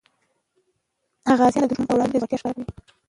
[1.39, 2.63] غازیان د دښمن په وړاندې زړورتیا ښکاره کوي.